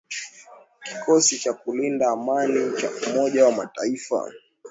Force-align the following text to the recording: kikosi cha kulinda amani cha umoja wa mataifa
kikosi 0.83 1.39
cha 1.39 1.53
kulinda 1.53 2.09
amani 2.09 2.59
cha 2.77 2.89
umoja 3.11 3.45
wa 3.45 3.51
mataifa 3.51 4.31